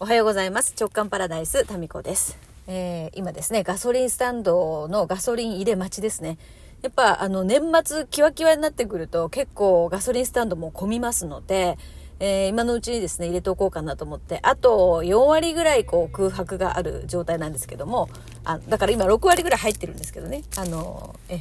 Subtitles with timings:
[0.00, 0.76] おはようございます。
[0.78, 2.38] 直感パラダイス、タミコです。
[2.68, 6.38] えー、今ですね、ガソリンスタンドのガソリン入れ待ちですね。
[6.82, 11.78] やっぱ、あの、年末、キワキワになってくると、結構ガソリンスタンドも混みますので、
[12.20, 18.08] えー、今のうちにですね、入れておこうかなと思って、あと4割ぐらいこう空白がある状態なんですけども、
[18.44, 21.40] あだから今6割ぐらい入ってるんですけどね、あの、え、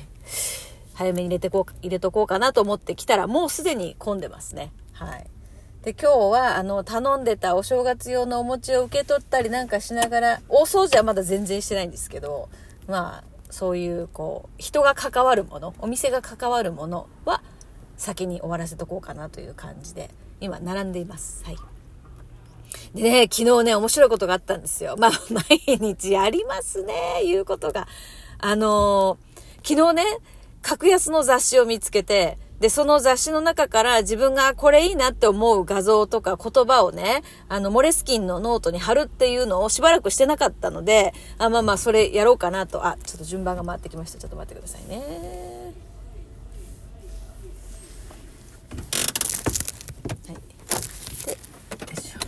[0.95, 4.71] 早めに入れてこう、入れとこうかなと思ってきたら、もうすでに混んでますね。
[4.93, 5.27] はい。
[5.83, 12.49] で、今日は、あの、頼んでたお正月用のお餅を受け取ったりなんかしながら、大掃除はまだ全然してないんですけど、
[12.87, 17.41] まあ、そういう、こう、人が関わるもの、お店が関わるものは、
[17.95, 20.09] 先に終わらせとこうかなという感じで、
[20.41, 21.43] 今、並んでいます。
[21.45, 21.57] はい。
[22.93, 24.95] でね、昨日ね、面白いことがあったんですよ。
[24.97, 25.43] まあ、 毎
[25.79, 27.87] 日ありますね、いうことが。
[28.39, 30.03] あのー、昨日ね、
[30.61, 42.83] 格安の雑誌を見つけて、で、その雑誌の中から自分がこれいいなって思う画像とか言葉をね、あの、モレスキンのノートに貼るっていうのをしばらくしてなかったので、あ、まあまあ、それやろうかなと。
[42.83, 44.17] あ、ちょっと順番が回ってきました。
[44.17, 44.97] ちょっと待ってくださいね。
[50.27, 50.37] はい。
[51.25, 51.37] で、よ
[51.93, 52.19] いしょ。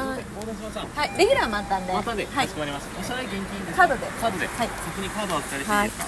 [0.00, 1.08] はい。
[1.08, 1.92] はい、レギュラー満タンで。
[1.92, 2.46] またで、はい。
[2.46, 3.00] かしこまりました。
[3.00, 3.86] お支払い現金ですか。
[3.86, 4.46] カードでカードで。
[4.48, 6.06] はい先にカードをお預かりしていいですか？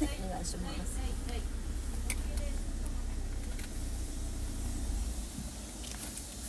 [0.00, 0.78] お願いします。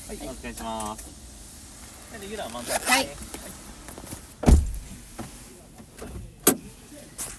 [0.09, 1.05] はい、お預かりします。
[2.51, 2.81] 満タン。
[2.81, 3.07] はい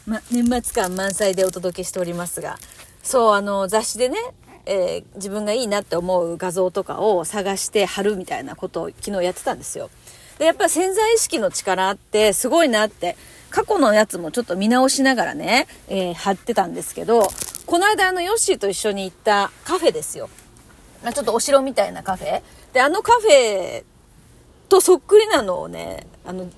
[0.06, 2.58] ま、年末感満載でお届けしておりますが、
[3.02, 4.18] そう、あの、雑誌でね、
[4.66, 9.90] えー自分がいいなって思う画像とかを探して貼るみたいなことを昨日やってたんですよ。
[10.38, 13.16] で、やっぱり潜在意識の力あって、すごいなって、
[13.50, 17.26] 過去のやつもちょっと見直しながらね、えー貼ってたんですけど、
[17.66, 20.30] この間あの、ヨッシーと一緒に行ったカフェですよ。
[21.02, 22.42] まあちょっとお城みたいなカフェ。
[22.72, 23.84] で、あのカフェ
[24.68, 26.48] とそっくりなのをね、あの、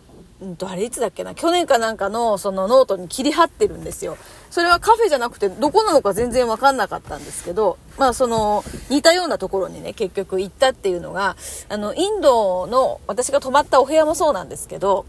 [0.40, 4.18] うんと、あれいつだっけな、去年かなんかのそのノートに切り貼ってるんですよ。
[4.50, 11.36] それはカフェじゃなくて、どこなのか全然わかんなかったんですけど、まあその、似たようなところにね、結局行ったっていうのが、
[11.68, 15.06] あの、インドの、私が泊まったお部屋もそうなんですけど、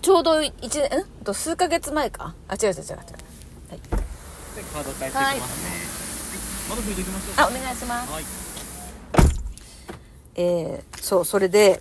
[0.00, 1.04] ちょうど一年、ん？
[1.24, 2.34] と数ヶ月前か？
[2.46, 2.86] あ、違う違う違う違う。
[2.86, 2.94] はい。
[2.94, 3.00] で、
[4.72, 5.18] カード返していきますね。
[5.18, 5.48] はい。
[6.70, 7.42] 窓拭いておきましょうか。
[7.42, 8.12] あ、お願いします。
[8.12, 8.47] はい。
[10.38, 11.80] えーそう、それで、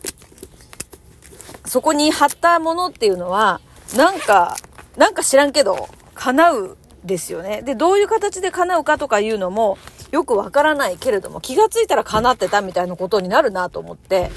[1.65, 3.61] そこに貼ったものっていうのは、
[3.95, 4.55] なんか、
[4.95, 7.61] なんか知らんけど、叶うですよね。
[7.61, 9.77] で、どういう形で叶うかとかいうのも、
[10.11, 14.31] よくわからないけれども、気がついたら叶ってたみたいなことになるなと思って、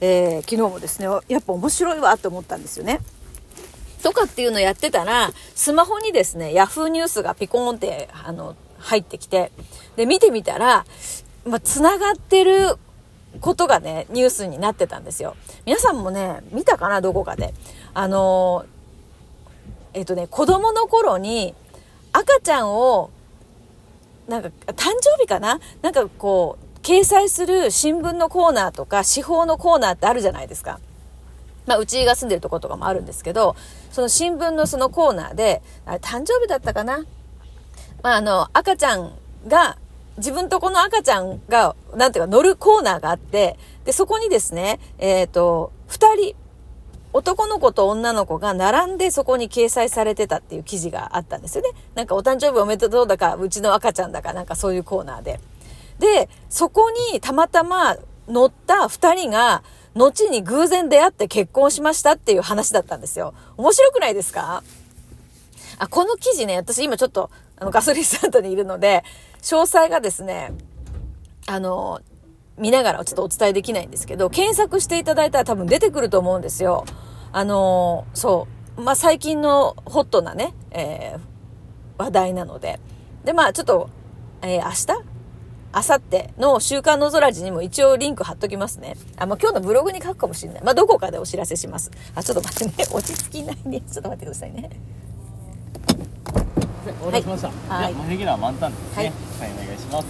[0.00, 3.00] えー昨日もですね、やっぱ面白いわって思ったんですよね。
[4.02, 9.50] とかっていうのをやってたら、スマホにですね、ヤフーニュースがピコーンって、あの、入ってきて、
[9.96, 10.86] で、見てみたら、
[11.44, 12.76] まあ、繋がってる
[13.40, 15.36] ことがね、ニュースになってたんですよ。
[15.66, 17.00] 皆さんもね、見たかな？
[17.00, 17.54] どこかで。
[17.94, 18.64] あの
[19.94, 21.54] えっ、とね、子供の頃に
[22.12, 23.10] 赤ちゃんを、
[24.28, 25.60] なんか、誕生日かな？
[25.82, 30.78] なんかこう、掲載する新聞のコーナーとか、司法のコーナーってあるじゃないですか。
[31.66, 33.56] まあ、うちが住んでるとことかもあるんですけど、
[33.90, 37.04] その新聞のそのコーナーで、あれ誕生日だったかな？
[38.02, 39.12] まあ、あの、赤ちゃん
[39.46, 39.78] が、
[40.18, 46.36] 自分とこの赤ちゃんが、なんていうか乗るコーナーがあって、で、そこにですね、えっ、と、二人、
[47.14, 51.70] 男の子と女の子が並んでそこに掲載されてたっていう記事があったんですよね。
[51.94, 55.40] なんかお誕生日おめでとうだか、うちの赤ちゃんだか、なんかそういうコーナーで。
[55.98, 57.96] で、そこにたまたま
[58.28, 59.62] 乗った二人が、
[59.94, 63.34] 後に偶然出会って結婚しましたっていう話だったんですよ。
[63.56, 64.62] 面白くないですか？
[65.78, 67.30] あ、この記事ね、私今ちょっと、
[67.60, 69.04] あの、ガソリンスタンドにいるので、
[69.40, 70.52] 詳細がですね、
[71.46, 72.00] あの、
[72.56, 76.84] 見ながらちょっとお伝えできないんですけど、検索していただいたら多分出てくると思うんですよ。
[77.32, 78.46] あの、そ
[78.76, 78.82] う。
[78.82, 81.20] まあ、最近のホットなね、えー
[81.98, 82.78] 話題なので。
[83.24, 83.90] で、まあ、ちょっと、
[84.40, 84.86] えー明日？
[85.74, 88.96] 明後日の週刊の空地にも一応リンク貼っときますね。
[89.16, 90.62] あ、まあ、今日のブログに書くかもしれない。
[90.62, 91.90] まあ、どこかでお知らせします。
[92.14, 92.88] あ、ちょっと待ってね。
[92.92, 93.80] 落ち着きないね。
[93.80, 94.70] ちょっと待ってくださいね。
[96.88, 97.74] で、お待たせしました。
[97.74, 98.96] はいじゃあ、レギュラー満タンですね。
[98.96, 99.14] はいはい、
[99.52, 100.06] お願いします。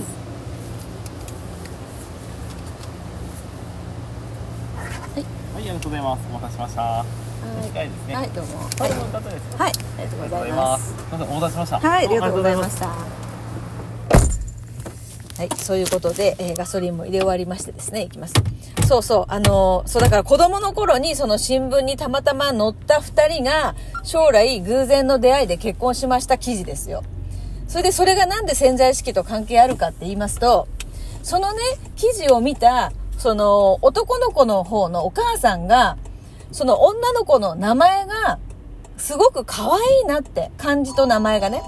[4.79, 5.25] はい。
[5.55, 6.21] はい、ありがとうございます。
[6.31, 7.05] お待たせしました。
[7.67, 8.15] 近いですね。
[8.15, 8.59] はい、どうも。
[8.79, 9.57] カードの方です。
[9.59, 10.89] はい、ありがとうございます。
[10.89, 10.95] す。
[11.11, 11.81] まずお待たせしました。
[11.81, 13.18] はい、ありがとうございました。
[15.38, 18.35] はい、そういうことで、えーガソリンも入れ終わりましてですね、いきます。
[18.88, 27.05] そうそう、あのーそうだから子供の頃にその新聞にたまたま載った二人が将来偶然の出会いで結婚しました記事ですよ。
[27.69, 30.67] それでそれがなんで潜在意識と関係あるかって言いますと、
[31.23, 31.61] そのね、
[31.94, 35.99] 記事を見た、その男の子の方のお母さんが、
[36.50, 38.38] その女の子の名前が、
[38.96, 41.62] すごく可愛いなって、漢字と名前がね。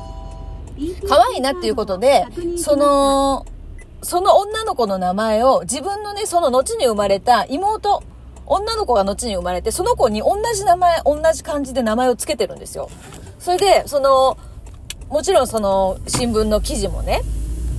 [1.09, 2.25] 可愛いなっていうことで、
[2.57, 3.45] その、
[4.03, 8.03] その女の子の名前を自分のね、その後に生まれた妹、
[8.47, 12.91] 女の子が後に生まれて、その子に同じ名前、同じ漢字で名前を付けてるんですよ。
[13.39, 14.39] それで、その、
[15.09, 17.23] もちろんその新聞の記事もね、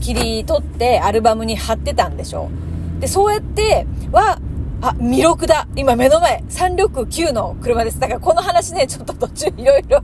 [0.01, 2.49] 切り取ってアルバムに貼ってたんでしょ
[2.97, 3.01] う。
[3.01, 4.39] で、そうやって、は、
[4.81, 7.99] あ、魅力だ今目の前、369の車です。
[7.99, 10.01] だからこの話ね、ちょっと途中いろいろ、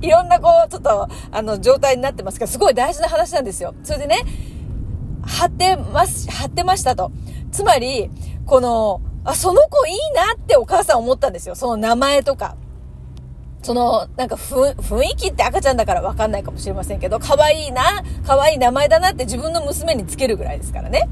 [0.00, 3.74] いろんなこう、ちょっと、あの、状態になってますけど、すごい大事な話なんですよ。
[3.82, 4.22] それでね、
[5.26, 7.10] 貼ってます、貼ってましたと。
[7.52, 8.10] つまり、
[8.46, 11.54] この、あ、その子いいなってお母さん思ったんですよ。
[11.54, 12.56] その名前とか。
[13.62, 17.82] その、なんか雰囲気って赤ちゃんだからわかんないかもしれませんけど、可愛いな、
[18.26, 21.08] 可愛い名前だなって自分の娘につけるぐらいですからね。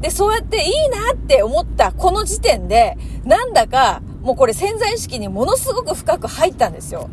[0.00, 7.08] で、そうやっていいなって思ったこの時点で、なんだか、もうこれ潜在意識にものすごく深く入ったんですよ。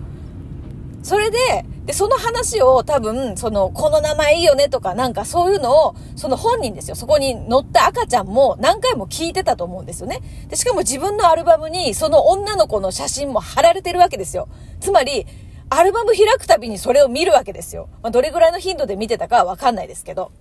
[1.03, 6.95] それで、で、その話を多分、その、この名前いいよねとか、なんかそういうのを、その本人ですよ。
[6.95, 10.21] そこに乗った赤ちゃんも何回も聞いてたと思うんですよね。
[10.49, 14.49] で、しかも自分のアルバムに、その女の子の写真も貼られてるわけですよ。
[14.79, 15.25] つまり、
[15.71, 17.89] アルバム開くたびにそれを見るわけですよ。
[18.01, 20.31] まあ、どれぐらいの頻度で見てたかはわかんないですけど。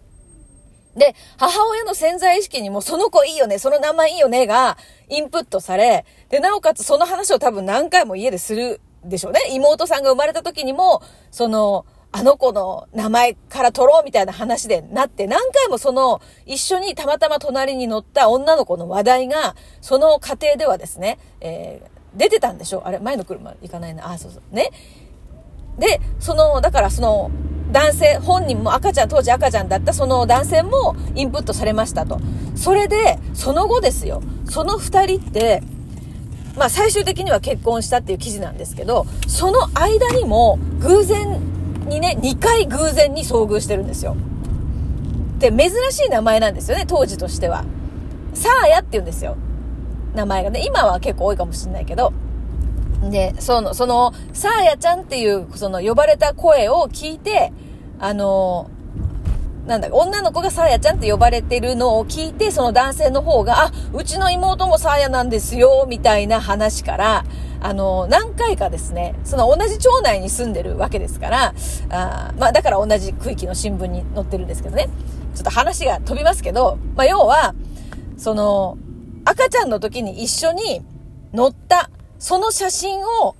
[0.96, 4.76] で、母親の潜在意識にもその子いいよね、その名前いいよねが
[5.08, 9.40] インプットされ、で、なおかつその話を多分何回も家でするでしょうね。
[9.50, 24.10] 妹さんが生まれた時にも、その、あの子の名前から取ろうみたいな話でなって、何回もその、一緒にたまたま隣に乗った女の子の話題が、その過程ではですね、えー、出てたんでしょうあれ前の車行かないな。
[24.10, 24.54] あ、そうそう。
[24.54, 24.70] ね。
[25.78, 27.30] で、その、だからその、
[27.70, 32.18] 男性、本人も赤ちゃん、当時赤ちゃんだったその男性もインプットされましたと。
[32.56, 34.22] それで、その後ですよ。
[34.48, 35.62] その二人って、
[36.58, 41.40] まあ最終的には結婚したっていう記事なんですけど、その間にも偶然
[41.86, 44.16] にね、2回偶然に遭遇してるんですよ。
[45.38, 47.64] で、珍しい名前なんですよね、当時としては。
[48.34, 49.36] サーヤって言うんですよ。
[50.14, 50.64] 名前がね。
[50.66, 52.12] 今は結構多いかもしれないけど。
[53.10, 57.52] で、その、その、サーヤちゃんっていう、その呼ばれた声を聞いて、
[58.00, 58.68] あの、
[59.68, 67.24] なんだ、女の子がサーヤちゃんって呼ばれてるのを聞いて、その男性の方が、あ、うちの妹もサーヤなんですよ、みたいな話から、
[67.60, 71.54] あの、何回かですね、その同じ町内に住んでるわけですから、
[71.90, 74.88] あまあだから同じ区域の新聞に載ってるんですけどね、
[75.34, 77.54] ちょっと話が飛びますけど、まあ要は、
[78.16, 78.78] その、
[79.26, 80.80] 赤ちゃんの時に一緒に
[81.34, 83.36] 乗った、その写真を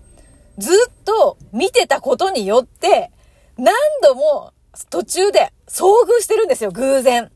[0.59, 3.11] ずっと見てたことによって、
[3.57, 4.53] 何度も
[4.91, 7.31] 途中で遭遇してるんですよ、偶然。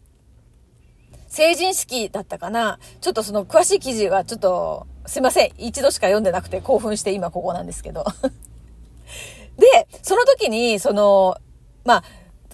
[1.28, 5.52] 成人式だったかなちょっとその詳しい記事はちょっと、すいません。
[5.56, 8.04] 一度しか読んでなくて興奮して今ここなんですけど。
[9.56, 11.36] で、その時に、その、
[11.84, 12.04] ま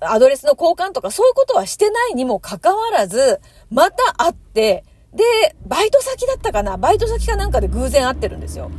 [0.01, 3.41] あ、アドレスの交換とかそういうことはしてないにもかかわらず、
[3.71, 5.25] また会って、で、
[5.67, 8.71] バイト先だったかなバイト先かなんかで偶然会ってるんですよ。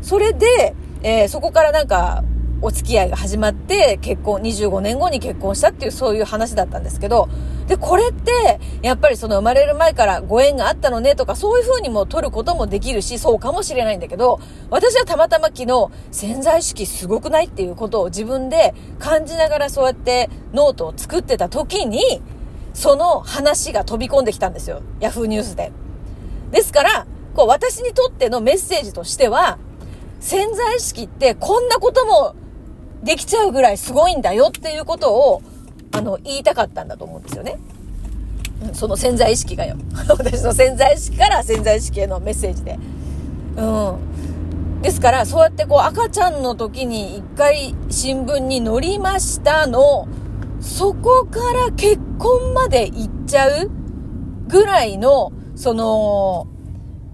[0.00, 2.24] それで、えー、そこからなんか、
[2.62, 7.28] お付き合いが始まって結婚、25年後に結婚したっていうそういう話だったんですけど、
[7.66, 22.22] で、これって、やっぱりその生まれる前からご縁があったのねとか、そういう風にも取ることもできるし、そうかもしれないんだけど、私はたまたま昨日、潜在意識すごくないっていうことを自分で感じながらそうやってノートを作ってた時に、
[22.74, 24.82] その話が飛び込んできたんですよ。
[25.00, 25.72] ヤフーニュースで。
[26.52, 29.58] ですから、こう私にとってのメッセージとしては、
[30.20, 32.34] 潜在意識ってこんなことも
[33.02, 35.42] できちゃうぐらいすごいんだよっていうことを、
[35.92, 37.58] あの、言いたかったんだと思うんですよね。
[38.72, 39.76] その潜在意識がよ。
[40.08, 42.78] 私の潜在意識から潜在意識へのメッセージで。
[43.56, 44.82] うん。
[44.82, 50.06] ですから、そうやってこう赤ちゃんの時に一回新聞に載りましたの、
[50.60, 53.70] そこから結婚まで行っちゃう
[54.46, 56.46] ぐらいの、その、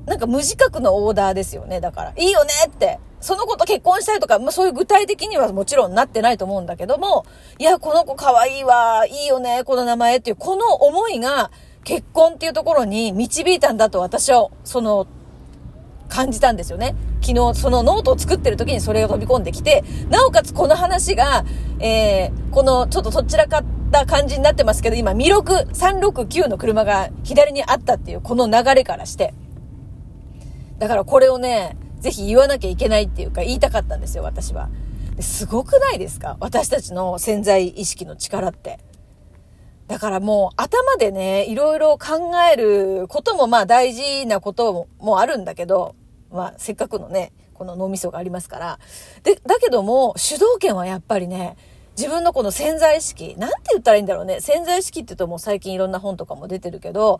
[0.06, 1.80] なんか無自覚のオーダーですよね。
[1.80, 2.98] だから、いいよねって。
[3.20, 7.26] その子と結婚したいとか、まあそういう具体的にはもちろんなってないと思うんだけども、
[7.58, 11.50] いや、この子可愛いわ、いいよね、この名前っていう、この思いが
[11.84, 15.06] 結婚っていうところに導いたんだと私は、その、
[16.08, 16.94] 感じたんですよね。
[17.20, 21.44] 昨日、そのノートを作ってる時にそれが飛び込んできて、なおかつこの話が、
[21.80, 29.34] えー、この、ちょっとそちらかった感じになってますけど、今、魅力369の車が左にあったっていう、この流れからして。
[30.78, 34.68] だからこれをね、ぜひ言わなきゃいけないっていうか言いたかったんですよ、私は。
[35.20, 36.36] すごくないですか？
[36.40, 38.78] 私たちの潜在意識の力って。
[39.88, 45.96] だからもう頭でね、いろいろ考えることもまあ大事なこともあるんだけど、
[46.30, 48.78] まあせっかくのね、この脳みそがありますから。
[49.22, 51.56] で、だけども主導権はやっぱりね、
[51.96, 54.40] 自分のこの潜在意識、なんて言ったらいいんだろうね。
[54.40, 57.18] 潜在意識って言うともう最近いろんな本とかも出てるけど、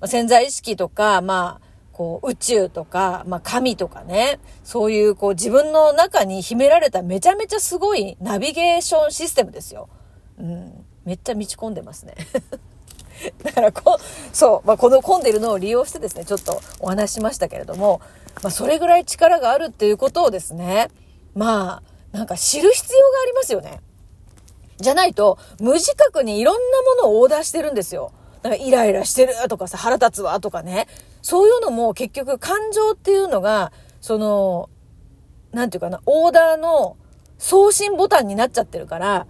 [0.00, 1.67] まあ、潜在意識とか、まあ、
[1.98, 9.88] こう宇宙とか、まあ神とかね、そういうこう自分の中に秘められためちゃめちゃすごいナビゲーションシステムですよ。
[10.38, 10.84] うん。
[11.04, 12.14] めっちゃ満ち込んでますね。
[13.42, 13.98] だからこ、
[14.32, 18.00] そう、まあ、この混んでるのを利用してですね、ちょっとお話しましたけれども、
[18.44, 20.90] まあ、それぐらい力があるっていうことをですね、
[21.34, 23.80] まあ、なんか知る必要がありますよね。
[24.76, 28.12] じゃないと、無自覚にいろんなものをオーダーしてるんですよ。
[28.44, 30.86] なんかイライラしてるとかさ、腹立つわとかね。
[31.22, 34.70] そういうのも結局感情っていうのが、その、
[35.52, 36.96] なんていうかな、オーダーの
[37.38, 39.26] 送信ボタンになっちゃってるから、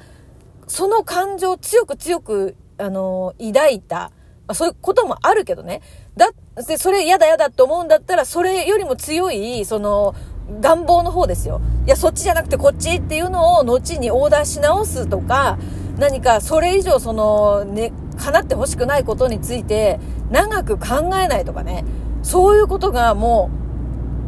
[0.67, 4.13] その感情を強く強く、あの、抱いた、
[4.53, 5.83] そういうこともあるけどね。
[6.17, 6.31] だ、
[6.67, 10.15] で、それ嫌だ嫌だって思うんだったら、それよりも強い、その、
[10.61, 11.61] 願望の方ですよ。
[11.87, 15.59] いや、そっちじゃなくてこっちっていうのを後にオーダーし直すとか、
[15.99, 19.99] 何かそれ以上その、ね、叶ってほしくないことについて
[20.31, 21.85] 長く考えないとかね、
[22.23, 23.51] そういうことがも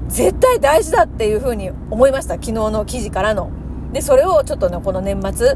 [0.09, 2.35] う絶対大事だっていうふうに思いました。
[2.35, 3.51] 昨日の記事からの。
[3.93, 5.55] で、それをちょっとね、この年末、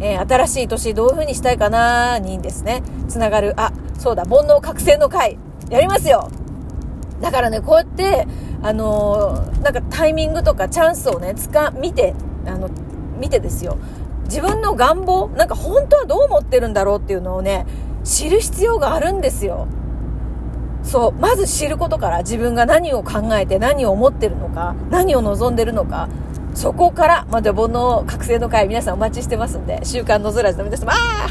[0.00, 5.38] えー、新しい年どういうふうにしたいかなにですね、つながる、あ、そうだ、煩悩覚醒の会、
[5.70, 6.30] やりますよ
[7.20, 8.26] だからね、こうやって、
[8.62, 12.14] あのー、なんかタイミングとかチャンスをね、つか、見て、
[12.46, 12.68] あの、
[13.18, 13.78] 見てですよ。
[14.26, 17.66] 自分の願望、なんか本当はどう思ってるんだろうっていうのをね、
[18.04, 19.66] 知る必要があるんですよ。
[20.82, 26.08] そう、まず知ることから自分が何を考えて何を思ってるのか、何を望んでるのか、
[26.54, 31.28] そこから、まあ、じゃ煩悩覚醒の会皆さんお待ちしてますんで、週刊のずらじの皆様、あ